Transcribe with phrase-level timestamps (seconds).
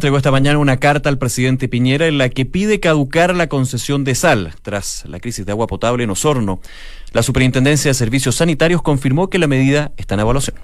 [0.00, 4.02] Entregó esta mañana una carta al presidente Piñera en la que pide caducar la concesión
[4.02, 6.62] de sal tras la crisis de agua potable en Osorno.
[7.12, 10.56] La Superintendencia de Servicios Sanitarios confirmó que la medida está en evaluación.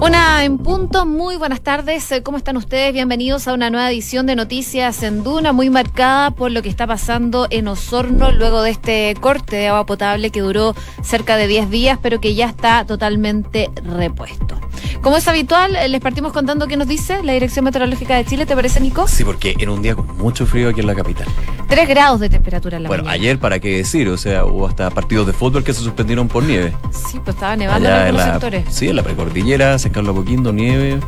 [0.00, 2.92] Una en punto, muy buenas tardes, ¿cómo están ustedes?
[2.92, 6.86] Bienvenidos a una nueva edición de Noticias en Duna, muy marcada por lo que está
[6.86, 11.70] pasando en Osorno luego de este corte de agua potable que duró cerca de 10
[11.70, 14.60] días, pero que ya está totalmente repuesto.
[15.00, 18.54] Como es habitual, les partimos contando qué nos dice la Dirección Meteorológica de Chile, ¿te
[18.54, 19.08] parece, Nico?
[19.08, 21.26] Sí, porque en un día con mucho frío aquí en la capital.
[21.68, 23.20] 3 grados de temperatura en la Bueno, mañana.
[23.22, 24.08] ayer, ¿para qué decir?
[24.08, 26.72] O sea, hubo hasta partidos de fútbol que se suspendieron por nieve.
[26.92, 28.64] Sí, pues estaba nevando en Allá en algunos la, sectores.
[28.74, 31.00] sí, en la precordillera, Carlos Apoquindo, nieve.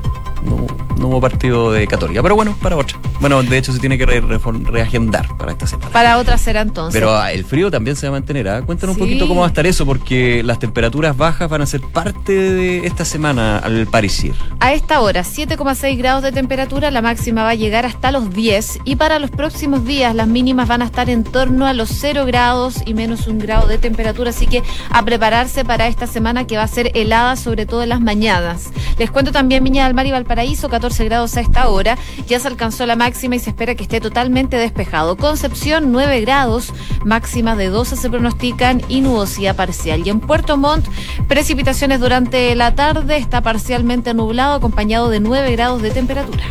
[0.45, 0.67] No,
[0.99, 2.99] no hubo partido de Católica, pero bueno, para otra.
[3.21, 5.91] Bueno, de hecho se tiene que re- reagendar para esta semana.
[5.91, 6.99] Para otra será entonces.
[6.99, 8.49] Pero ah, el frío también se va a mantener.
[8.49, 8.63] ¿ah?
[8.63, 9.03] Cuéntanos Sí.
[9.03, 12.33] un poquito cómo va a estar eso, porque las temperaturas bajas van a ser parte
[12.33, 14.33] de esta semana al parecer.
[14.61, 18.81] A esta hora, 7,6 grados de temperatura, la máxima va a llegar hasta los 10
[18.85, 22.25] y para los próximos días las mínimas van a estar en torno a los 0
[22.27, 26.57] grados y menos un grado de temperatura, así que a prepararse para esta semana que
[26.57, 28.71] va a ser helada, sobre todo en las mañanas.
[28.99, 32.49] Les cuento también Viña del Mar y Valparaíso, 14 grados a esta hora, ya se
[32.49, 35.17] alcanzó la máxima y se espera que esté totalmente despejado.
[35.17, 36.73] Concepción, 9 grados,
[37.05, 40.03] máximas de 12 se pronostican y nubosidad parcial.
[40.07, 40.87] Y en Puerto Montt,
[41.29, 46.45] precipitaciones durante la tarde, está parcialmente nublado, acompañado de 9 grados de temperatura.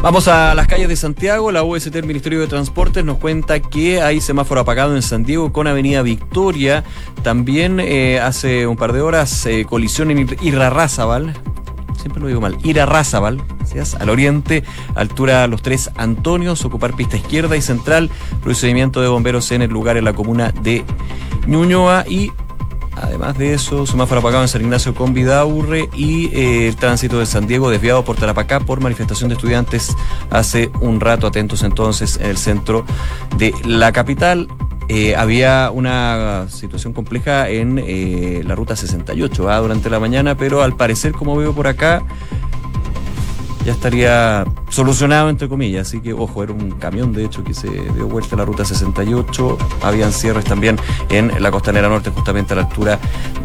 [0.00, 1.50] Vamos a las calles de Santiago.
[1.50, 5.52] La UST del Ministerio de Transportes nos cuenta que hay semáforo apagado en San Diego
[5.52, 6.84] con Avenida Victoria.
[7.24, 11.34] También eh, hace un par de horas eh, colisión en Ir- Irarrázaval.
[11.98, 12.56] Siempre lo digo mal.
[12.62, 18.10] Irarrázaval, gracias, al oriente, altura Los Tres Antonios, ocupar pista izquierda y central.
[18.42, 20.84] Procedimiento de bomberos en el lugar en la comuna de
[21.46, 22.32] Ñuñoa y
[23.02, 27.26] Además de eso, semáforo apagado en San Ignacio con Vidaurre y eh, el tránsito de
[27.26, 29.94] San Diego desviado por Tarapacá por manifestación de estudiantes
[30.30, 31.26] hace un rato.
[31.26, 32.84] Atentos entonces en el centro
[33.36, 34.48] de la capital.
[34.88, 39.58] Eh, había una situación compleja en eh, la ruta 68 ¿ah?
[39.58, 42.02] durante la mañana, pero al parecer, como veo por acá,
[43.66, 45.88] ya estaría solucionado, entre comillas.
[45.88, 48.64] Así que, ojo, era un camión, de hecho, que se dio vuelta a la ruta
[48.64, 49.58] 68.
[49.82, 50.78] Habían cierres también
[51.10, 52.98] en la costanera norte, justamente a la altura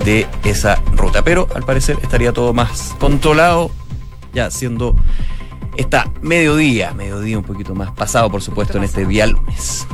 [0.06, 1.24] de esa ruta.
[1.24, 3.70] Pero, al parecer, estaría todo más controlado,
[4.34, 4.96] ya siendo
[5.78, 9.88] esta mediodía, mediodía un poquito más pasado, por supuesto, en este día lunes.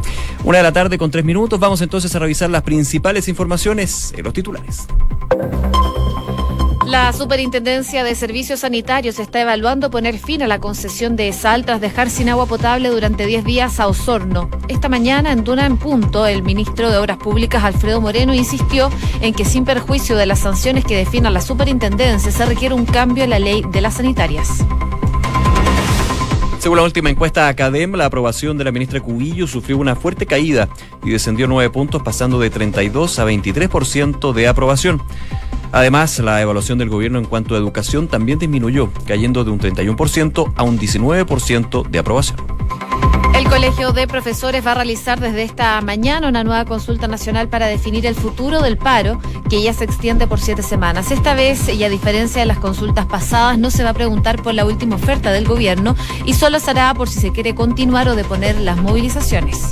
[0.44, 1.60] Una de la tarde con tres minutos.
[1.60, 4.88] Vamos entonces a revisar las principales informaciones en los titulares.
[6.90, 11.82] La Superintendencia de Servicios Sanitarios está evaluando poner fin a la concesión de sal tras
[11.82, 14.50] dejar sin agua potable durante 10 días a Osorno.
[14.70, 18.90] Esta mañana, en Duna en Punto, el ministro de Obras Públicas, Alfredo Moreno, insistió
[19.22, 23.24] en que sin perjuicio de las sanciones que defina la Superintendencia, se requiere un cambio
[23.24, 24.66] en la ley de las sanitarias.
[26.60, 30.68] Según la última encuesta Academ, la aprobación de la ministra Cubillo sufrió una fuerte caída
[31.06, 35.02] y descendió nueve puntos, pasando de 32 a 23% de aprobación.
[35.72, 40.54] Además, la evaluación del gobierno en cuanto a educación también disminuyó, cayendo de un 31%
[40.58, 42.38] a un 19% de aprobación.
[43.40, 47.68] El Colegio de Profesores va a realizar desde esta mañana una nueva consulta nacional para
[47.68, 51.10] definir el futuro del paro, que ya se extiende por siete semanas.
[51.10, 54.54] Esta vez, y a diferencia de las consultas pasadas, no se va a preguntar por
[54.54, 55.96] la última oferta del gobierno
[56.26, 59.72] y solo se hará por si se quiere continuar o deponer las movilizaciones.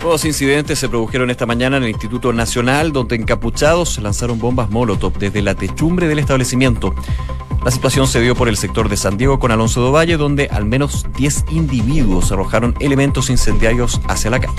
[0.00, 5.16] Nuevos incidentes se produjeron esta mañana en el Instituto Nacional, donde encapuchados lanzaron bombas Molotov
[5.16, 6.92] desde la techumbre del establecimiento.
[7.64, 10.48] La situación se dio por el sector de San Diego con Alonso de Valle, donde
[10.50, 14.54] al menos 10 individuos arrojaron elementos incendiarios hacia la calle.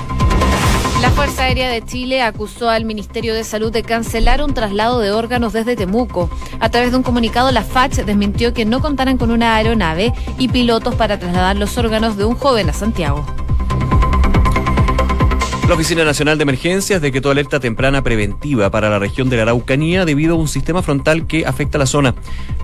[1.01, 5.11] La Fuerza Aérea de Chile acusó al Ministerio de Salud de cancelar un traslado de
[5.11, 6.29] órganos desde Temuco.
[6.59, 10.49] A través de un comunicado, la FACH desmintió que no contaran con una aeronave y
[10.49, 13.25] pilotos para trasladar los órganos de un joven a Santiago.
[15.71, 20.03] La Oficina Nacional de Emergencias decretó alerta temprana preventiva para la región de la Araucanía
[20.03, 22.13] debido a un sistema frontal que afecta la zona.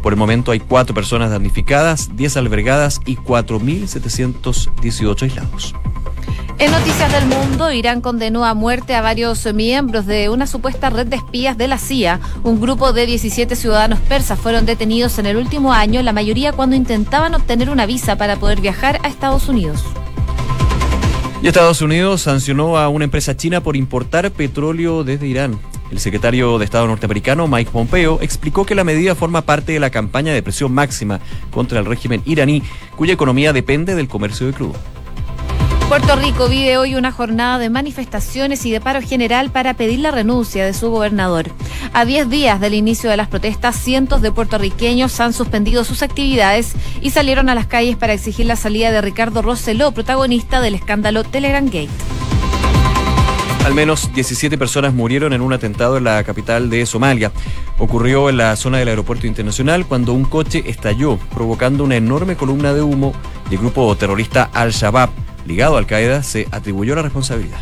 [0.04, 5.74] Por el momento hay cuatro personas damnificadas, 10 albergadas y 4.718 aislados.
[6.60, 11.08] En Noticias del Mundo, Irán condenó a muerte a varios miembros de una supuesta red
[11.08, 12.20] de espías de la CIA.
[12.44, 16.76] Un grupo de 17 ciudadanos persas fueron detenidos en el último año, la mayoría cuando
[16.76, 19.86] intentaban obtener una visa para poder viajar a Estados Unidos.
[21.42, 25.60] Y Estados Unidos sancionó a una empresa china por importar petróleo desde Irán.
[25.92, 29.92] El secretario de Estado norteamericano, Mike Pompeo, explicó que la medida forma parte de la
[29.92, 31.20] campaña de presión máxima
[31.52, 32.64] contra el régimen iraní,
[32.96, 34.76] cuya economía depende del comercio de crudo.
[35.88, 40.12] Puerto Rico vive hoy una jornada de manifestaciones y de paro general para pedir la
[40.12, 41.46] renuncia de su gobernador.
[41.94, 46.74] A 10 días del inicio de las protestas, cientos de puertorriqueños han suspendido sus actividades
[47.02, 51.24] y salieron a las calles para exigir la salida de Ricardo Rosselló, protagonista del escándalo
[51.24, 51.88] Telegram Gate.
[53.66, 57.32] Al menos 17 personas murieron en un atentado en la capital de Somalia.
[57.78, 62.74] Ocurrió en la zona del aeropuerto internacional cuando un coche estalló, provocando una enorme columna
[62.74, 63.14] de humo
[63.50, 67.60] y el grupo terrorista Al-Shabaab ligado a Al Qaeda, se atribuyó la responsabilidad.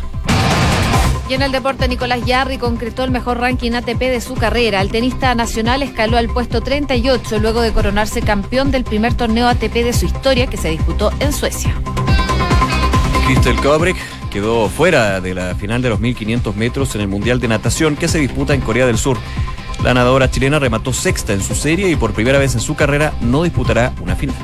[1.28, 4.80] Y en el deporte, Nicolás Yarri concretó el mejor ranking ATP de su carrera.
[4.80, 9.72] El tenista nacional escaló al puesto 38 luego de coronarse campeón del primer torneo ATP
[9.72, 11.74] de su historia que se disputó en Suecia.
[13.26, 13.96] Crystal Kobrick
[14.30, 18.06] quedó fuera de la final de los 1500 metros en el Mundial de Natación que
[18.06, 19.18] se disputa en Corea del Sur.
[19.82, 23.14] La nadadora chilena remató sexta en su serie y por primera vez en su carrera
[23.20, 24.36] no disputará una final.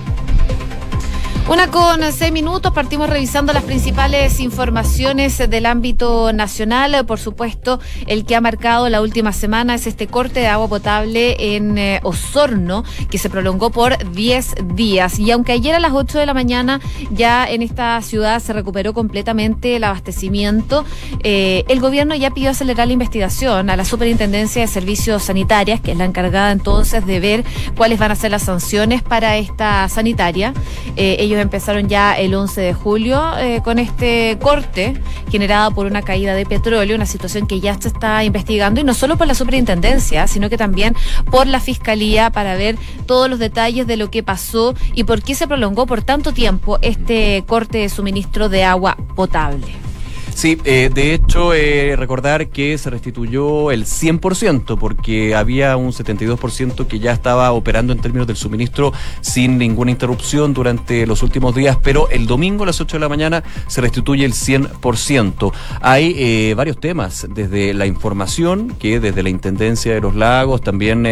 [1.49, 7.05] Una con seis minutos, partimos revisando las principales informaciones del ámbito nacional.
[7.05, 11.57] Por supuesto, el que ha marcado la última semana es este corte de agua potable
[11.57, 15.19] en eh, Osorno, que se prolongó por 10 días.
[15.19, 16.81] Y aunque ayer a las 8 de la mañana
[17.11, 20.85] ya en esta ciudad se recuperó completamente el abastecimiento,
[21.25, 25.91] eh, el gobierno ya pidió acelerar la investigación a la Superintendencia de Servicios Sanitarias, que
[25.91, 27.45] es la encargada entonces de ver
[27.77, 30.55] cuáles van a ser las sanciones para esta sanitaria.
[30.97, 34.95] Eh, empezaron ya el 11 de julio eh, con este corte
[35.31, 38.95] generado por una caída de petróleo, una situación que ya se está investigando y no
[38.95, 40.95] solo por la superintendencia, sino que también
[41.31, 42.77] por la fiscalía para ver
[43.07, 46.79] todos los detalles de lo que pasó y por qué se prolongó por tanto tiempo
[46.83, 49.92] este corte de suministro de agua potable.
[50.35, 56.87] Sí, eh, de hecho, eh, recordar que se restituyó el 100%, porque había un 72%
[56.89, 61.79] que ya estaba operando en términos del suministro sin ninguna interrupción durante los últimos días,
[61.81, 65.53] pero el domingo a las 8 de la mañana se restituye el 100%.
[65.81, 71.03] Hay eh, varios temas, desde la información, que desde la Intendencia de los Lagos, también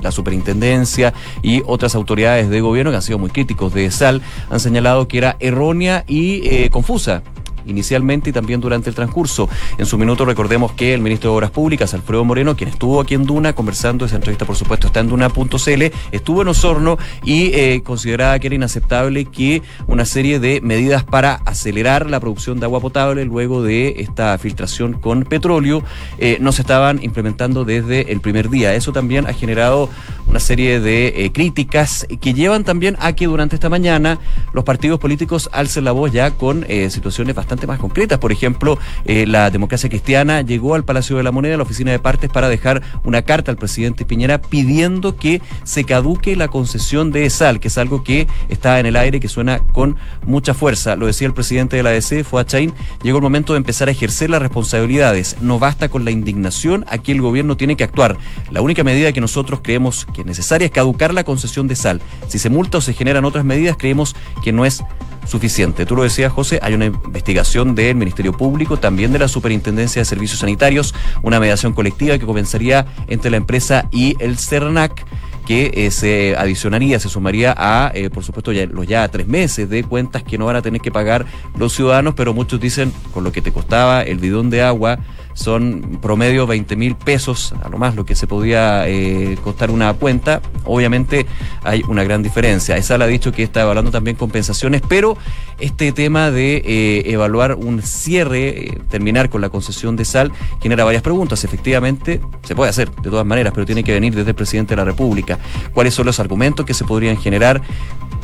[0.00, 1.12] la Superintendencia
[1.42, 5.18] y otras autoridades de gobierno que han sido muy críticos de SAL, han señalado que
[5.18, 7.22] era errónea y confusa
[7.70, 9.48] inicialmente y también durante el transcurso.
[9.78, 13.14] En su minuto recordemos que el ministro de Obras Públicas, Alfredo Moreno, quien estuvo aquí
[13.14, 15.82] en Duna conversando, esa entrevista por supuesto está en Duna.cl,
[16.12, 21.34] estuvo en Osorno y eh, consideraba que era inaceptable que una serie de medidas para
[21.46, 25.82] acelerar la producción de agua potable luego de esta filtración con petróleo
[26.18, 28.74] eh, no se estaban implementando desde el primer día.
[28.74, 29.88] Eso también ha generado
[30.26, 34.18] una serie de eh, críticas que llevan también a que durante esta mañana
[34.52, 38.18] los partidos políticos alcen la voz ya con situaciones bastante más concretas.
[38.18, 41.90] Por ejemplo, eh, la democracia cristiana llegó al Palacio de la Moneda, a la oficina
[41.90, 47.12] de partes, para dejar una carta al presidente Piñera pidiendo que se caduque la concesión
[47.12, 49.96] de sal, que es algo que está en el aire, que suena con
[50.26, 50.96] mucha fuerza.
[50.96, 52.72] Lo decía el presidente de la ADC, fue Chain,
[53.02, 55.36] llegó el momento de empezar a ejercer las responsabilidades.
[55.40, 58.16] No basta con la indignación, aquí el gobierno tiene que actuar.
[58.50, 62.00] La única medida que nosotros creemos que es necesaria es caducar la concesión de sal.
[62.28, 64.82] Si se multa o se generan otras medidas, creemos que no es
[65.30, 65.86] suficiente.
[65.86, 70.04] Tú lo decías, José, hay una investigación del Ministerio Público, también de la Superintendencia de
[70.04, 70.92] Servicios Sanitarios,
[71.22, 75.06] una mediación colectiva que comenzaría entre la empresa y el CERNAC
[75.46, 79.68] que eh, se adicionaría, se sumaría a, eh, por supuesto, ya, los ya tres meses
[79.70, 83.24] de cuentas que no van a tener que pagar los ciudadanos, pero muchos dicen, con
[83.24, 84.98] lo que te costaba el bidón de agua,
[85.40, 89.92] son promedio 20 mil pesos, a lo más lo que se podía eh, costar una
[89.94, 90.42] cuenta.
[90.64, 91.26] Obviamente
[91.64, 92.76] hay una gran diferencia.
[92.76, 95.16] Esa ha dicho que está evaluando también compensaciones, pero
[95.58, 100.84] este tema de eh, evaluar un cierre, eh, terminar con la concesión de sal, genera
[100.84, 101.42] varias preguntas.
[101.42, 104.76] Efectivamente, se puede hacer de todas maneras, pero tiene que venir desde el presidente de
[104.76, 105.38] la República.
[105.72, 107.62] ¿Cuáles son los argumentos que se podrían generar?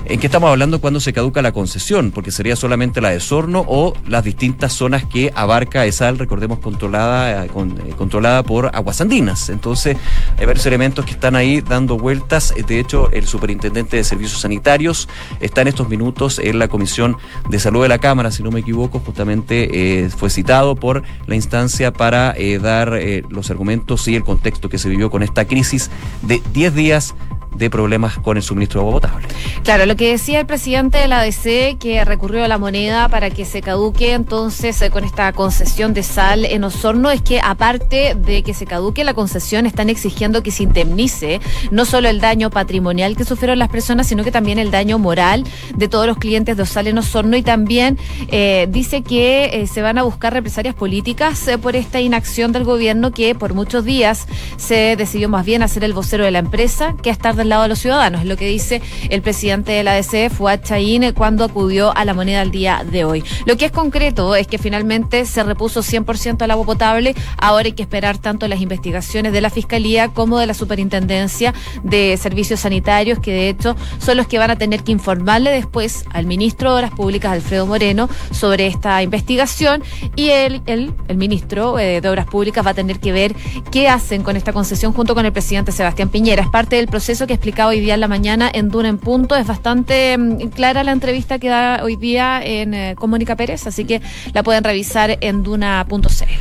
[0.08, 2.12] ¿En qué estamos hablando cuando se caduca la concesión?
[2.12, 7.44] Porque sería solamente la de Sorno o las distintas zonas que abarca ESAL, recordemos, controlada,
[7.44, 9.48] eh, eh, controlada por Aguas Andinas.
[9.48, 9.96] Entonces,
[10.38, 12.54] hay varios elementos que están ahí dando vueltas.
[12.68, 15.08] De hecho, el superintendente de Servicios Sanitarios
[15.40, 17.16] está en estos minutos en la Comisión
[17.50, 21.34] de Salud de la Cámara, si no me equivoco, justamente eh, fue citado por la
[21.34, 22.92] instancia para dar
[23.28, 25.90] los argumentos y el contexto que se vivió con esta crisis
[26.22, 27.14] de 10 días
[27.56, 29.28] de problemas con el suministro de agua potable.
[29.62, 33.30] Claro, lo que decía el presidente de la ADC, que recurrió a la moneda para
[33.30, 38.14] que se caduque entonces eh, con esta concesión de sal en Osorno, es que aparte
[38.14, 42.50] de que se caduque la concesión, están exigiendo que se indemnice no solo el daño
[42.50, 45.44] patrimonial que sufrieron las personas, sino que también el daño moral
[45.74, 47.98] de todos los clientes de Osal en Osorno y también
[48.28, 53.12] eh, dice que eh, se van a buscar represalias políticas por esta inacción del gobierno
[53.12, 57.10] que por muchos días se decidió más bien hacer el vocero de la empresa que
[57.10, 60.30] estar del lado de los ciudadanos, es lo que dice el presidente de la ADC,
[60.30, 63.24] Fuad Chaín, cuando acudió a la moneda el día de hoy.
[63.46, 67.72] Lo que es concreto es que finalmente se repuso 100% al agua potable, ahora hay
[67.72, 73.18] que esperar tanto las investigaciones de la Fiscalía como de la Superintendencia de Servicios Sanitarios,
[73.18, 76.76] que de hecho son los que van a tener que informarle después al ministro de
[76.76, 79.82] Obras Públicas, Alfredo Moreno, sobre esta investigación
[80.14, 83.34] y el, el, el ministro eh, de Obras Públicas va a tener que ver
[83.70, 86.42] qué hacen con esta concesión junto con el presidente Sebastián Piñera.
[86.42, 89.36] Es parte del proceso que explicaba hoy día en la mañana en Duna en Punto.
[89.36, 94.00] Es bastante mm, clara la entrevista que da hoy día eh, Comunica Pérez, así que
[94.32, 96.00] la pueden revisar en duna.cl.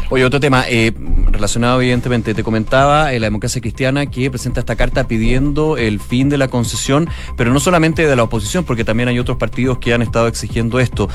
[0.10, 0.94] Oye, otro tema eh,
[1.32, 6.30] relacionado evidentemente, te comentaba eh, la democracia cristiana que presenta esta carta pidiendo el fin
[6.30, 9.94] de la concesión, pero no solamente de la oposición, porque también hay otros partidos que
[9.94, 11.10] han estado exigiendo esto.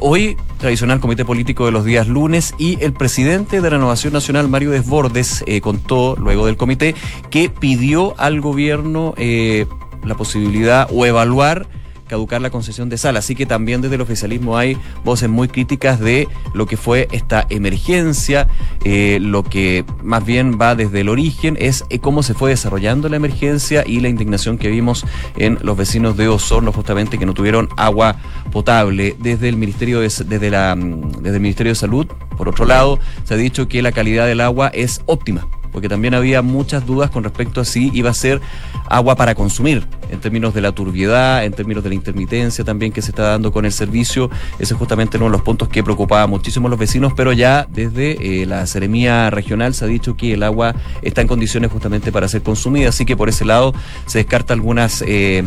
[0.00, 4.70] Hoy, tradicional comité político de los días lunes y el presidente de Renovación Nacional, Mario
[4.70, 6.94] Desbordes, contó luego del comité
[7.30, 9.66] que pidió al gobierno eh,
[10.04, 11.66] la posibilidad o evaluar
[12.06, 13.16] caducar la concesión de sal.
[13.16, 17.46] Así que también desde el oficialismo hay voces muy críticas de lo que fue esta
[17.50, 18.48] emergencia.
[18.84, 23.08] Eh, lo que más bien va desde el origen es eh, cómo se fue desarrollando
[23.08, 25.04] la emergencia y la indignación que vimos
[25.36, 28.16] en los vecinos de Osorno, justamente que no tuvieron agua
[28.52, 29.16] potable.
[29.18, 32.06] Desde el Ministerio de, desde la, mm, desde el Ministerio de Salud,
[32.36, 36.14] por otro lado, se ha dicho que la calidad del agua es óptima porque también
[36.14, 38.40] había muchas dudas con respecto a si iba a ser
[38.88, 43.02] agua para consumir, en términos de la turbiedad, en términos de la intermitencia también que
[43.02, 44.30] se está dando con el servicio.
[44.60, 47.66] Ese es justamente uno de los puntos que preocupaba muchísimo a los vecinos, pero ya
[47.68, 52.12] desde eh, la Seremía Regional se ha dicho que el agua está en condiciones justamente
[52.12, 53.74] para ser consumida, así que por ese lado
[54.06, 55.02] se descarta algunas...
[55.06, 55.42] Eh,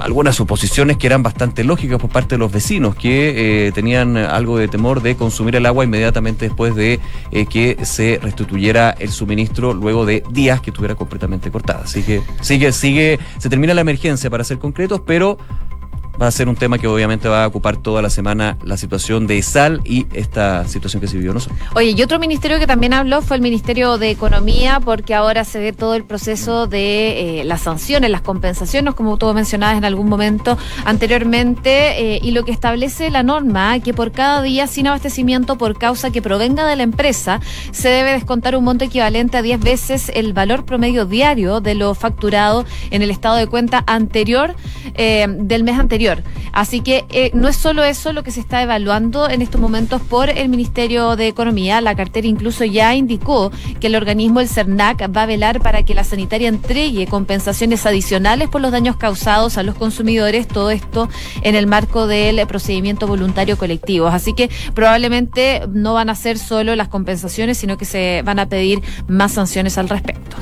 [0.00, 4.58] algunas suposiciones que eran bastante lógicas por parte de los vecinos, que eh, tenían algo
[4.58, 9.74] de temor de consumir el agua inmediatamente después de eh, que se restituyera el suministro
[9.74, 11.82] luego de días que estuviera completamente cortada.
[11.84, 15.38] Así que sigue, sigue, se termina la emergencia para ser concretos, pero
[16.20, 19.26] va a ser un tema que obviamente va a ocupar toda la semana la situación
[19.26, 21.58] de sal y esta situación que se vivió nosotros.
[21.74, 25.58] Oye, y otro ministerio que también habló fue el Ministerio de Economía, porque ahora se
[25.58, 30.08] ve todo el proceso de eh, las sanciones, las compensaciones, como tú mencionabas en algún
[30.08, 35.58] momento anteriormente, eh, y lo que establece la norma, que por cada día sin abastecimiento
[35.58, 37.40] por causa que provenga de la empresa,
[37.72, 41.94] se debe descontar un monto equivalente a 10 veces el valor promedio diario de lo
[41.94, 44.54] facturado en el estado de cuenta anterior
[44.94, 46.03] eh, del mes anterior
[46.52, 50.00] Así que eh, no es solo eso lo que se está evaluando en estos momentos
[50.02, 51.80] por el Ministerio de Economía.
[51.80, 55.94] La cartera incluso ya indicó que el organismo, el CERNAC, va a velar para que
[55.94, 60.46] la sanitaria entregue compensaciones adicionales por los daños causados a los consumidores.
[60.46, 61.08] Todo esto
[61.42, 64.06] en el marco del procedimiento voluntario colectivo.
[64.08, 68.48] Así que probablemente no van a ser solo las compensaciones, sino que se van a
[68.48, 70.36] pedir más sanciones al respecto.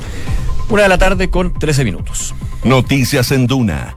[0.69, 2.35] Una de la tarde con 13 minutos.
[2.65, 3.97] Noticias en Duna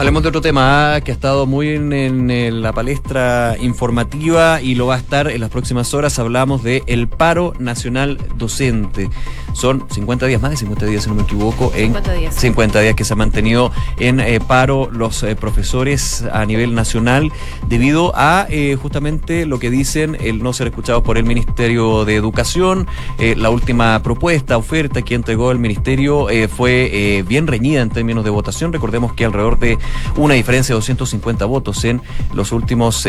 [0.00, 4.74] Hablemos de otro tema ah, que ha estado muy en, en, la palestra informativa y
[4.74, 6.18] lo va a estar en las próximas horas.
[6.18, 9.10] Hablamos de el paro nacional docente.
[9.52, 12.80] Son 50 días, más de 50 días, si no me equivoco, en 50 días, 50
[12.80, 17.30] días que se ha mantenido en eh, paro los eh, profesores a nivel nacional
[17.68, 22.16] debido a eh, justamente lo que dicen el no ser escuchados por el Ministerio de
[22.16, 22.86] Educación.
[23.18, 28.72] La última propuesta, oferta que entregó el Ministerio fue bien reñida en términos de votación.
[28.72, 29.78] Recordemos que alrededor de
[30.16, 32.02] una diferencia de 250 votos en
[32.34, 33.06] los últimos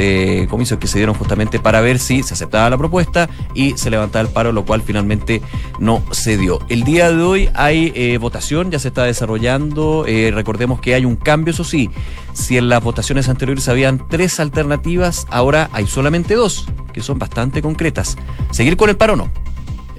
[0.49, 4.21] comicios que se dieron justamente para ver si se aceptaba la propuesta y se levantaba
[4.21, 5.41] el paro, lo cual finalmente
[5.79, 6.59] no se dio.
[6.69, 10.05] El día de hoy hay eh, votación, ya se está desarrollando.
[10.07, 11.89] Eh, recordemos que hay un cambio, eso sí.
[12.33, 17.61] Si en las votaciones anteriores habían tres alternativas, ahora hay solamente dos, que son bastante
[17.61, 18.17] concretas.
[18.51, 19.31] ¿Seguir con el paro o no?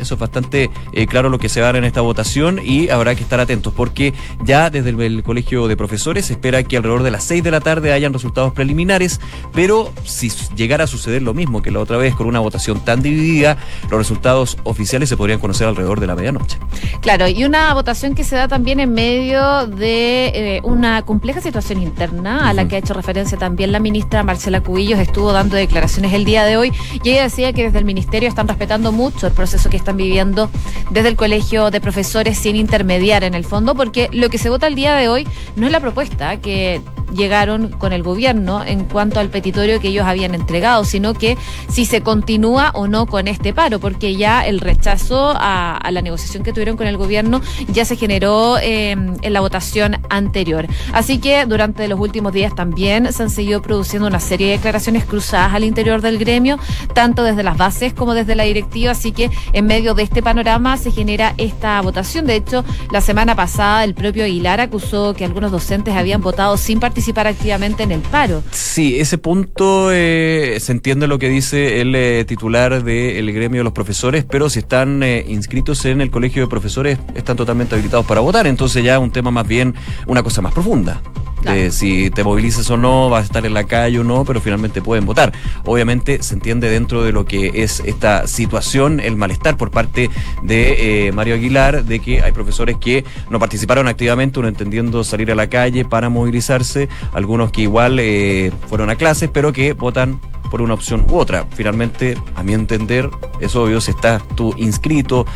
[0.03, 2.89] Eso es bastante eh, claro lo que se va a dar en esta votación y
[2.91, 4.13] habrá que estar atentos porque
[4.45, 7.51] ya desde el, el, Colegio de Profesores se espera que alrededor de las 6 de
[7.53, 9.21] la tarde hayan resultados preliminares,
[9.53, 13.01] pero si llegara a suceder lo mismo que la otra vez con una votación tan
[13.03, 13.57] dividida,
[13.91, 16.59] los resultados oficiales se podrían conocer alrededor de la medianoche.
[17.01, 21.81] Claro, y una votación que se da también en medio de eh, una compleja situación
[21.81, 22.49] interna uh -huh.
[22.49, 26.25] a la que ha hecho referencia también la ministra Marcela Cubillos, estuvo dando declaraciones el
[26.25, 26.73] día de hoy
[27.05, 30.51] y ella decía que desde el ministerio están respetando mucho el proceso que viviendo
[30.91, 34.67] desde el colegio de profesores sin intermediar en el fondo, porque lo que se vota
[34.67, 36.81] el día de hoy no es la propuesta que
[37.15, 41.37] llegaron con el gobierno en cuanto al petitorio que ellos habían entregado, sino que
[41.69, 46.43] si se continúa o no con este paro, porque ya el rechazo a, la negociación
[46.43, 50.67] que tuvieron con el gobierno ya se generó eh, en la votación anterior.
[50.93, 55.05] Así que durante los últimos días también se han seguido produciendo una serie de declaraciones
[55.05, 56.59] cruzadas al interior del gremio,
[56.95, 60.77] tanto desde las bases como desde la directiva, así que en medio de este panorama
[60.77, 62.27] se genera esta votación.
[62.27, 66.79] De hecho, la semana pasada el propio Aguilar acusó que algunos docentes habían votado sin
[66.79, 68.43] participar activamente en el paro.
[68.51, 73.65] Sí, ese punto eh, se entiende lo que dice el eh, titular del gremio de
[73.65, 78.05] los profesores, pero si están eh, inscritos en el colegio de profesores están totalmente habilitados
[78.05, 79.75] para votar, entonces ya un tema más bien,
[80.07, 81.01] una cosa más profunda
[81.43, 84.41] de si te movilizas o no, vas a estar en la calle o no, pero
[84.41, 85.33] finalmente pueden votar.
[85.65, 90.11] Obviamente se entiende dentro de lo que es esta situación el malestar por parte
[90.43, 95.31] de eh, Mario Aguilar de que hay profesores que no participaron activamente, uno entendiendo salir
[95.31, 100.21] a la calle para movilizarse, algunos que igual eh, fueron a clases, pero que votan
[100.51, 101.47] por una opción u otra.
[101.55, 105.27] Finalmente, a mi entender, es obvio, si estás tú inscrito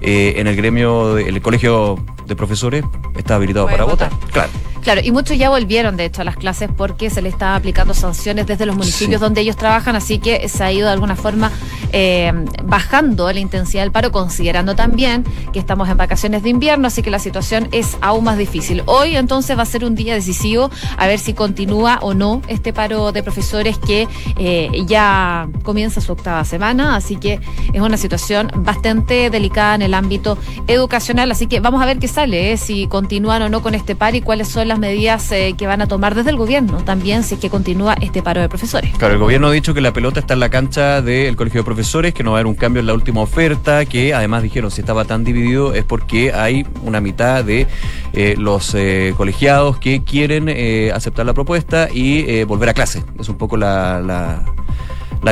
[0.00, 1.94] eh, en el gremio, el colegio
[2.26, 2.84] de profesores,
[3.16, 4.10] está habilitado para votar.
[4.32, 4.50] Claro.
[4.86, 7.92] Claro, y muchos ya volvieron, de hecho, a las clases porque se le estaba aplicando
[7.92, 11.50] sanciones desde los municipios donde ellos trabajan, así que se ha ido de alguna forma
[11.92, 17.02] eh, bajando la intensidad del paro, considerando también que estamos en vacaciones de invierno, así
[17.02, 18.84] que la situación es aún más difícil.
[18.86, 22.72] Hoy entonces va a ser un día decisivo a ver si continúa o no este
[22.72, 24.06] paro de profesores que
[24.38, 27.40] eh, ya comienza su octava semana, así que
[27.72, 30.38] es una situación bastante delicada en el ámbito
[30.68, 33.96] educacional, así que vamos a ver qué sale, eh, si continúan o no con este
[33.96, 37.22] paro y cuáles son las medidas eh, que van a tomar desde el gobierno también
[37.22, 38.92] si es que continúa este paro de profesores.
[38.96, 41.64] Claro, el gobierno ha dicho que la pelota está en la cancha del Colegio de
[41.64, 44.70] Profesores, que no va a haber un cambio en la última oferta, que además dijeron
[44.70, 47.66] si estaba tan dividido es porque hay una mitad de
[48.12, 50.48] eh, los eh, colegiados que quieren
[50.92, 53.04] aceptar la propuesta y volver a clase.
[53.18, 54.44] Es un poco la la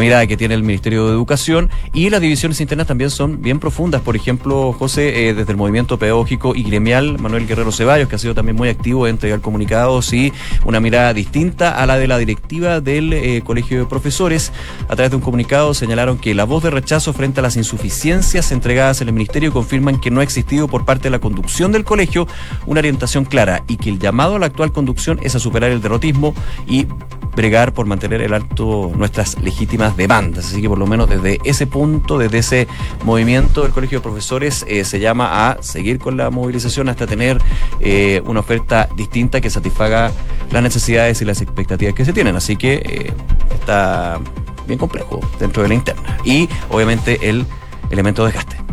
[0.00, 4.00] mirada que tiene el Ministerio de Educación y las divisiones internas también son bien profundas.
[4.00, 8.18] Por ejemplo, José, eh, desde el movimiento pedagógico y gremial, Manuel Guerrero Ceballos, que ha
[8.18, 10.32] sido también muy activo en entregar comunicados y
[10.64, 14.52] una mirada distinta a la de la directiva del eh, Colegio de Profesores.
[14.88, 18.52] A través de un comunicado señalaron que la voz de rechazo frente a las insuficiencias
[18.52, 21.84] entregadas en el Ministerio confirman que no ha existido por parte de la conducción del
[21.84, 22.26] colegio
[22.66, 25.80] una orientación clara y que el llamado a la actual conducción es a superar el
[25.80, 26.34] derrotismo
[26.66, 26.86] y
[27.34, 30.46] bregar por mantener el alto nuestras legítimas demandas.
[30.46, 32.68] Así que por lo menos desde ese punto, desde ese
[33.04, 37.40] movimiento, el Colegio de Profesores eh, se llama a seguir con la movilización hasta tener
[37.80, 40.11] eh, una oferta distinta que satisfaga
[40.50, 42.37] las necesidades y las expectativas que se tienen.
[42.37, 43.12] Así que eh,
[43.52, 44.20] está
[44.66, 46.18] bien complejo dentro de la interna.
[46.24, 47.46] Y obviamente el
[47.90, 48.63] elemento de desgaste.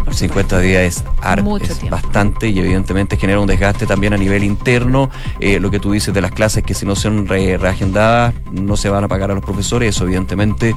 [0.00, 5.10] Ah, por 50 días es, bastante y evidentemente genera un desgaste también a nivel interno.
[5.38, 8.88] Eh, lo que tú dices de las clases que si no son reagendadas no se
[8.88, 10.74] van a pagar a los profesores, eso evidentemente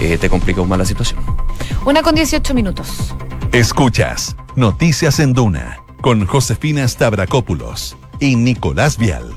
[0.00, 1.20] eh, te complica aún más la situación.
[1.84, 3.14] Una con 18 minutos.
[3.52, 9.34] Escuchas Noticias en Duna con Josefina Stavrakopoulos y Nicolás Vial.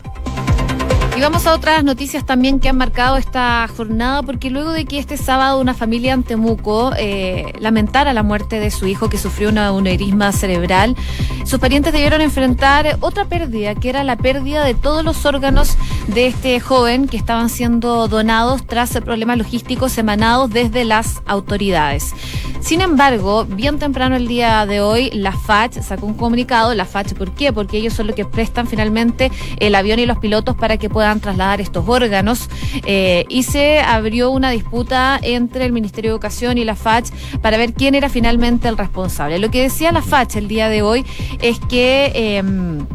[1.18, 5.00] Y vamos a otras noticias también que han marcado esta jornada, porque luego de que
[5.00, 9.50] este sábado una familia en Temuco eh, lamentara la muerte de su hijo que sufrió
[9.50, 10.96] una aneurisma cerebral,
[11.44, 15.76] sus parientes debieron enfrentar otra pérdida, que era la pérdida de todos los órganos
[16.06, 22.14] de este joven que estaban siendo donados tras problemas logísticos emanados desde las autoridades.
[22.60, 26.74] Sin embargo, bien temprano el día de hoy, la FACH sacó un comunicado.
[26.74, 27.54] La FACH, ¿por qué?
[27.54, 31.20] Porque ellos son los que prestan finalmente el avión y los pilotos para que puedan
[31.20, 32.50] trasladar estos órganos
[32.86, 37.10] eh, y se abrió una disputa entre el Ministerio de Educación y la FACH
[37.42, 39.40] para ver quién era finalmente el responsable.
[39.40, 41.06] Lo que decía la FACH el día de hoy
[41.42, 42.12] es que...
[42.16, 42.86] Em,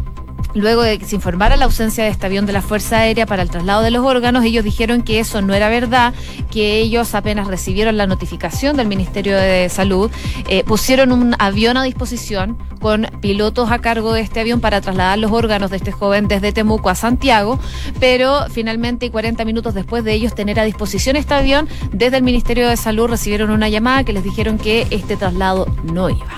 [0.55, 3.43] Luego de que se informara la ausencia de este avión de la Fuerza Aérea para
[3.43, 6.13] el traslado de los órganos, ellos dijeron que eso no era verdad,
[6.51, 10.11] que ellos apenas recibieron la notificación del Ministerio de Salud,
[10.49, 15.19] eh, pusieron un avión a disposición con pilotos a cargo de este avión para trasladar
[15.19, 17.59] los órganos de este joven desde Temuco a Santiago,
[17.99, 22.69] pero finalmente, 40 minutos después de ellos tener a disposición este avión, desde el Ministerio
[22.69, 26.37] de Salud recibieron una llamada que les dijeron que este traslado no iba.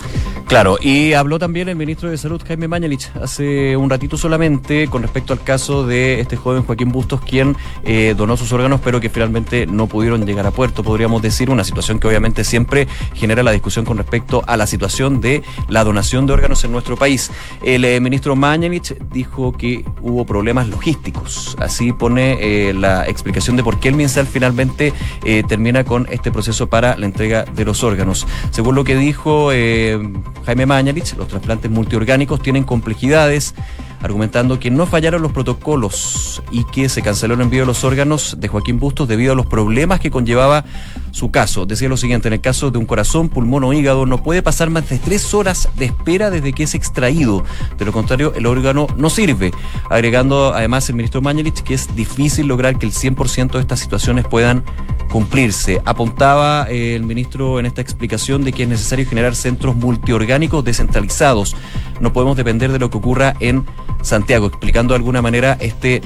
[0.54, 5.02] Claro, y habló también el ministro de Salud, Jaime Mañalich, hace un ratito solamente con
[5.02, 9.10] respecto al caso de este joven Joaquín Bustos, quien eh, donó sus órganos, pero que
[9.10, 13.50] finalmente no pudieron llegar a puerto, podríamos decir, una situación que obviamente siempre genera la
[13.50, 17.32] discusión con respecto a la situación de la donación de órganos en nuestro país.
[17.64, 22.38] El eh, ministro Mañalich dijo que hubo problemas logísticos, así pone
[22.68, 24.92] eh, la explicación de por qué el MinSal finalmente
[25.48, 28.24] termina con este proceso para la entrega de los órganos.
[28.52, 29.50] Según lo que dijo
[30.46, 33.54] Jaime Mañalich, los trasplantes multiorgánicos tienen complejidades
[34.02, 38.36] argumentando que no fallaron los protocolos y que se canceló el envío de los órganos
[38.38, 40.64] de Joaquín Bustos debido a los problemas que conllevaba
[41.14, 41.64] su caso.
[41.64, 44.68] Decía lo siguiente, en el caso de un corazón, pulmón o hígado, no puede pasar
[44.68, 47.44] más de tres horas de espera desde que es extraído.
[47.78, 49.52] De lo contrario, el órgano no sirve.
[49.88, 54.26] Agregando además el ministro Mañelich que es difícil lograr que el 100% de estas situaciones
[54.26, 54.64] puedan
[55.08, 55.80] cumplirse.
[55.84, 61.54] Apuntaba eh, el ministro en esta explicación de que es necesario generar centros multiorgánicos descentralizados.
[62.00, 63.64] No podemos depender de lo que ocurra en
[64.02, 66.02] Santiago, explicando de alguna manera este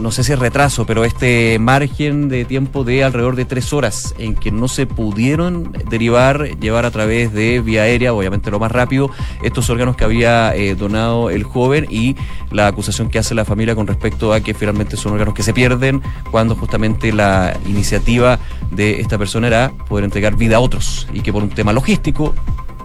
[0.00, 4.14] no sé si es retraso, pero este margen de tiempo de alrededor de tres horas
[4.18, 8.72] en que no se pudieron derivar, llevar a través de vía aérea, obviamente lo más
[8.72, 9.10] rápido,
[9.42, 12.16] estos órganos que había eh, donado el joven y
[12.50, 15.52] la acusación que hace la familia con respecto a que finalmente son órganos que se
[15.52, 18.38] pierden cuando justamente la iniciativa
[18.70, 22.34] de esta persona era poder entregar vida a otros y que por un tema logístico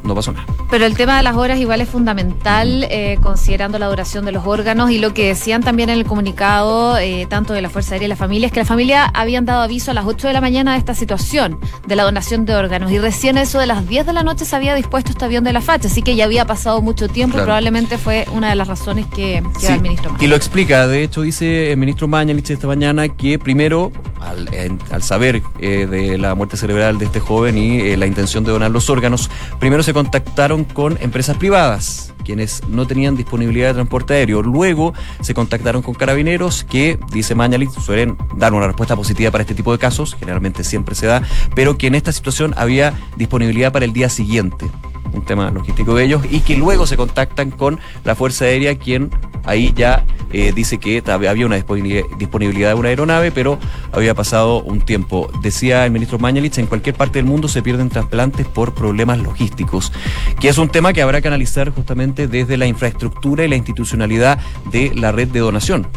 [0.03, 0.45] no pasó nada.
[0.69, 4.45] Pero el tema de las horas igual es fundamental, eh, considerando la duración de los
[4.45, 8.05] órganos y lo que decían también en el comunicado, eh, tanto de la Fuerza Aérea
[8.07, 10.41] y la familia, es que la familia habían dado aviso a las 8 de la
[10.41, 14.05] mañana de esta situación, de la donación de órganos, y recién eso de las 10
[14.05, 16.45] de la noche se había dispuesto este avión de la facha, así que ya había
[16.45, 20.15] pasado mucho tiempo y probablemente fue una de las razones que, que da el ministro
[20.19, 24.49] Y lo explica, de hecho dice el ministro Mañalich esta mañana que primero, al,
[24.91, 28.71] al saber eh, de la muerte cerebral de este joven y la intención de donar
[28.71, 34.41] los órganos, primero se contactaron con empresas privadas, quienes no tenían disponibilidad de transporte aéreo.
[34.41, 39.55] Luego se contactaron con carabineros que, dice Mañalich, suelen dar una respuesta positiva para este
[39.55, 41.23] tipo de casos, generalmente siempre se da,
[41.55, 44.69] pero que en esta situación había disponibilidad para el día siguiente
[45.13, 49.09] un tema logístico de ellos, y que luego se contactan con la Fuerza Aérea, quien
[49.45, 53.57] ahí ya eh, dice que había una disponibilidad de una aeronave, pero
[53.91, 55.29] había pasado un tiempo.
[55.41, 59.91] Decía el ministro Mañalich, en cualquier parte del mundo se pierden trasplantes por problemas logísticos,
[60.39, 64.39] que es un tema que habrá que analizar justamente desde la infraestructura y la institucionalidad
[64.71, 65.87] de la red de donación.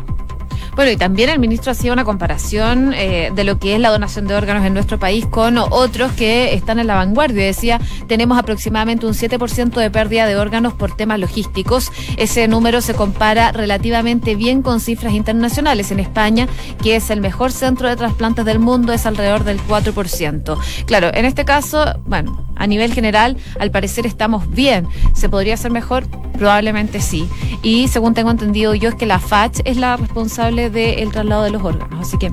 [0.75, 4.27] Bueno, y también el ministro hacía una comparación eh, de lo que es la donación
[4.27, 7.45] de órganos en nuestro país con otros que están en la vanguardia.
[7.45, 11.93] Decía, tenemos aproximadamente un 7% de pérdida de órganos por temas logísticos.
[12.17, 15.91] Ese número se compara relativamente bien con cifras internacionales.
[15.91, 16.49] En España,
[16.83, 20.59] que es el mejor centro de trasplantes del mundo, es alrededor del 4%.
[20.87, 24.89] Claro, en este caso, bueno, a nivel general, al parecer estamos bien.
[25.13, 26.07] ¿Se podría hacer mejor?
[26.39, 27.29] Probablemente sí.
[27.63, 31.51] Y según tengo entendido yo, es que la FACH es la responsable del traslado de
[31.51, 32.01] los órganos.
[32.01, 32.33] Así que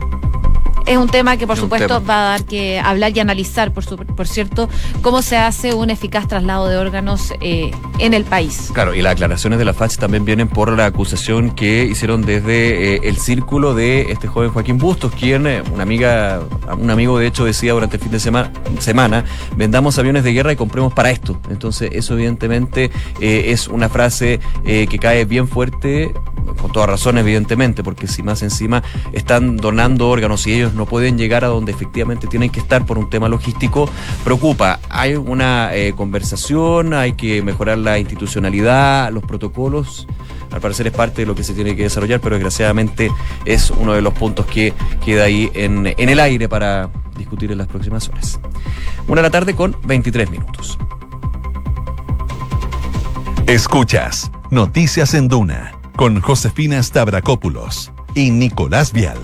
[0.89, 4.27] es un tema que por supuesto va a dar que hablar y analizar, por, por
[4.27, 4.67] cierto,
[5.03, 8.71] cómo se hace un eficaz traslado de órganos eh, en el país.
[8.73, 12.95] Claro, y las aclaraciones de la FACH también vienen por la acusación que hicieron desde
[12.95, 16.41] eh, el círculo de este joven Joaquín Bustos, quien, eh, una amiga,
[16.75, 19.25] un amigo de hecho decía durante el fin de semana, semana
[19.55, 21.39] vendamos aviones de guerra y compremos para esto.
[21.51, 26.13] Entonces, eso evidentemente es una frase que cae bien fuerte,
[26.59, 28.81] con toda razón evidentemente, porque si más encima
[29.13, 32.97] están donando órganos y ellos no pueden llegar a donde efectivamente tienen que estar por
[32.97, 33.87] un tema logístico,
[34.23, 34.79] preocupa.
[34.89, 40.07] Hay una eh, conversación, hay que mejorar la institucionalidad, los protocolos.
[40.51, 43.11] Al parecer es parte de lo que se tiene que desarrollar, pero desgraciadamente
[43.45, 44.73] es uno de los puntos que
[45.05, 48.39] queda ahí en, en el aire para discutir en las próximas horas.
[49.07, 50.79] Una de la tarde con 23 minutos.
[53.45, 59.19] Escuchas Noticias en Duna con Josefina Stavrakopoulos y Nicolás Vial.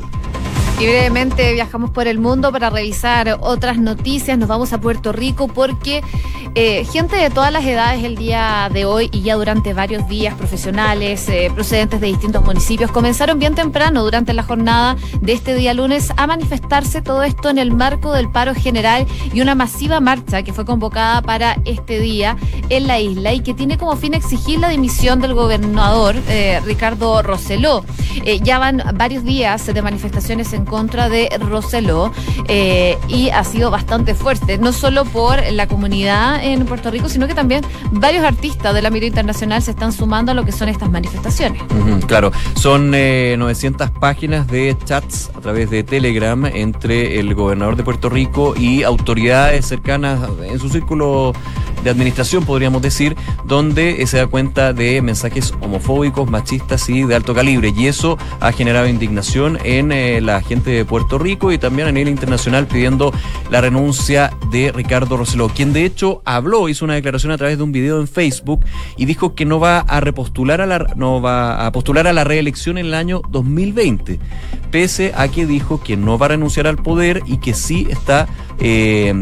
[0.78, 4.38] Y brevemente viajamos por el mundo para revisar otras noticias.
[4.38, 6.04] Nos vamos a Puerto Rico porque
[6.54, 10.36] eh, gente de todas las edades el día de hoy y ya durante varios días,
[10.36, 15.74] profesionales eh, procedentes de distintos municipios, comenzaron bien temprano durante la jornada de este día
[15.74, 20.44] lunes a manifestarse todo esto en el marco del paro general y una masiva marcha
[20.44, 22.38] que fue convocada para este día
[22.70, 27.22] en la isla y que tiene como fin exigir la dimisión del gobernador eh, Ricardo
[27.22, 27.84] Roseló.
[28.44, 32.12] ya van varios días de manifestaciones en contra de Roseló
[32.48, 37.28] eh, y ha sido bastante fuerte, no solo por la comunidad en Puerto Rico, sino
[37.28, 40.90] que también varios artistas del ámbito internacional se están sumando a lo que son estas
[40.90, 41.62] manifestaciones.
[42.08, 47.84] claro, son 900 eh, páginas de chats a través de Telegram entre el gobernador de
[47.84, 51.34] Puerto Rico y autoridades cercanas en su círculo
[51.86, 57.34] de administración, podríamos decir, donde se da cuenta de mensajes homofóbicos, machistas y de alto
[57.34, 57.72] calibre.
[57.78, 61.92] Y eso ha generado indignación en eh, la gente de Puerto Rico y también a
[61.92, 63.14] nivel internacional pidiendo
[63.52, 67.64] la renuncia de Ricardo Roseló, quien de hecho habló, hizo una declaración a través de
[67.64, 68.66] un video en Facebook
[68.98, 72.24] y dijo que no va a repostular a la no va a postular a la
[72.24, 74.20] reelección en el año 2020,
[74.72, 78.28] pese a que dijo que no va a renunciar al poder y que sí está
[78.60, 79.14] eh,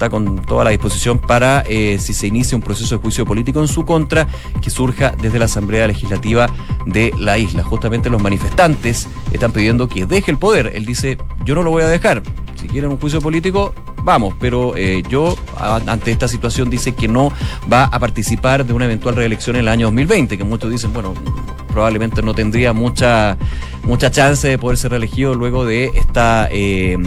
[0.00, 3.60] está con toda la disposición para, eh, si se inicia un proceso de juicio político
[3.60, 4.26] en su contra,
[4.62, 6.48] que surja desde la Asamblea Legislativa
[6.86, 7.62] de la isla.
[7.62, 10.72] Justamente los manifestantes están pidiendo que deje el poder.
[10.74, 12.22] Él dice, yo no lo voy a dejar.
[12.58, 17.30] Si quieren un juicio político, vamos, pero eh, yo ante esta situación dice que no
[17.70, 21.12] va a participar de una eventual reelección en el año 2020, que muchos dicen, bueno,
[21.70, 23.36] probablemente no tendría mucha
[23.82, 26.98] mucha chance de poder ser reelegido luego de esta eh,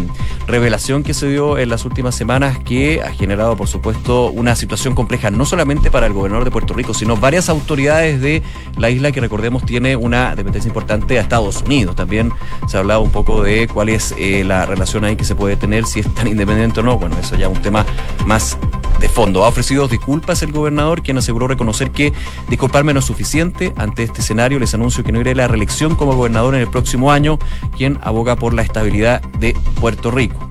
[0.48, 4.96] revelación que se dio en las últimas semanas que ha generado, por supuesto, una situación
[4.96, 8.42] compleja no solamente para el gobernador de Puerto Rico, sino varias autoridades de
[8.78, 11.96] la isla que recordemos tiene una dependencia importante a Estados Unidos.
[11.96, 12.32] También
[12.68, 15.56] se ha hablado un poco de cuál es eh, la relación ahí que se puede
[15.56, 16.98] tener, si es tan independiente o no.
[16.98, 17.86] Bueno, eso ya es un tema
[18.26, 18.58] más
[19.04, 19.44] de fondo.
[19.44, 22.14] Ha ofrecido disculpas el gobernador, quien aseguró reconocer que
[22.48, 23.74] disculparme no es suficiente.
[23.76, 26.70] Ante este escenario les anuncio que no iré a la reelección como gobernador en el
[26.70, 27.38] próximo año,
[27.76, 30.48] quien aboga por la estabilidad de Puerto Rico.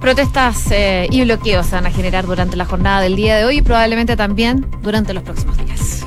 [0.00, 3.58] Protestas eh, y bloqueos se van a generar durante la jornada del día de hoy
[3.58, 6.04] y probablemente también durante los próximos días.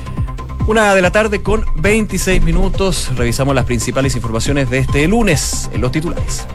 [0.66, 3.10] Una de la tarde con 26 minutos.
[3.16, 6.46] Revisamos las principales informaciones de este lunes en los titulares.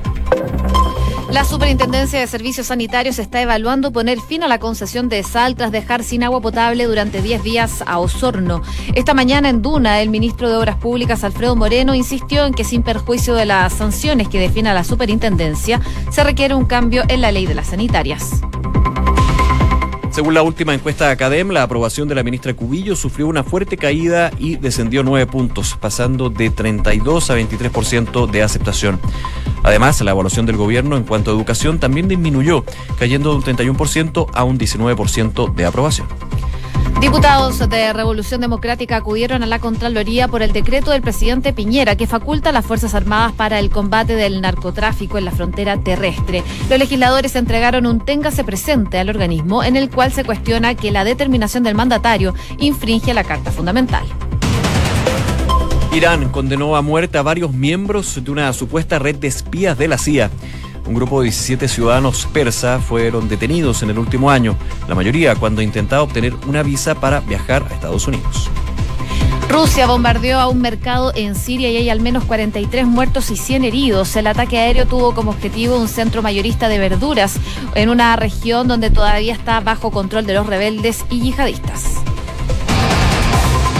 [1.29, 5.73] La Superintendencia de Servicios Sanitarios está evaluando poner fin a la concesión de sal tras
[5.73, 8.61] dejar sin agua potable durante 10 días a Osorno.
[8.95, 12.81] Esta mañana en Duna, el ministro de Obras Públicas, Alfredo Moreno, insistió en que sin
[12.81, 17.45] perjuicio de las sanciones que defina la Superintendencia, se requiere un cambio en la ley
[17.45, 18.41] de las sanitarias.
[20.11, 23.77] Según la última encuesta de Academ, la aprobación de la ministra Cubillo sufrió una fuerte
[23.77, 28.99] caída y descendió nueve puntos, pasando de 32 a 23% de aceptación.
[29.67, 32.63] Además, la evaluación del gobierno en cuanto a educación también disminuyó,
[32.97, 36.07] cayendo de un 31% a un 19% de aprobación.
[37.01, 42.07] Diputados de Revolución Democrática acudieron a la Contraloría por el decreto del presidente Piñera que
[42.07, 46.45] faculta a las Fuerzas Armadas para el combate del narcotráfico en la frontera terrestre.
[46.69, 51.03] Los legisladores entregaron un téngase presente al organismo en el cual se cuestiona que la
[51.03, 54.07] determinación del mandatario infringe la Carta Fundamental.
[55.97, 59.97] Irán condenó a muerte a varios miembros de una supuesta red de espías de la
[59.97, 60.29] CIA.
[60.85, 64.55] Un grupo de 17 ciudadanos persas fueron detenidos en el último año,
[64.87, 68.47] la mayoría cuando intentaba obtener una visa para viajar a Estados Unidos.
[69.49, 73.63] Rusia bombardeó a un mercado en Siria y hay al menos 43 muertos y 100
[73.63, 74.15] heridos.
[74.15, 77.37] El ataque aéreo tuvo como objetivo un centro mayorista de verduras
[77.73, 81.96] en una región donde todavía está bajo control de los rebeldes y yihadistas.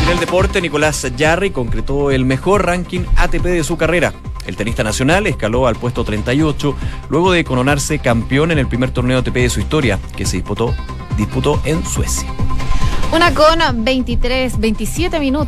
[0.08, 4.13] En el deporte, Nicolás Jarry concretó el mejor ranking ATP de su carrera.
[4.46, 6.78] El tenista nacional escaló al puesto 38
[7.10, 10.74] luego de coronarse campeón en el primer torneo ATP de su historia, que se disputó,
[11.17, 12.26] disputó en Suecia.
[13.12, 15.46] Una con 23, 27 minutos.